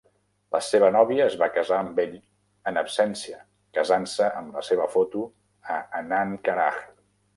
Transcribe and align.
La 0.53 0.59
seva 0.67 0.87
novia 0.95 1.25
es 1.31 1.35
va 1.41 1.49
casar 1.57 1.81
amb 1.81 2.01
ell 2.03 2.15
en 2.71 2.81
absència 2.83 3.37
casant-se 3.79 4.31
amb 4.41 4.59
la 4.61 4.65
seva 4.71 4.89
foto 4.97 5.23
a 5.75 5.77
Anand 6.01 6.43
Karaj. 6.49 6.83